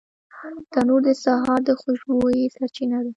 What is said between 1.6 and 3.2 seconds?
د خوشبویۍ سرچینه ده